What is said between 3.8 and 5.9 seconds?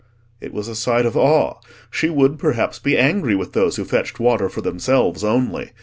fetched water for themselves only.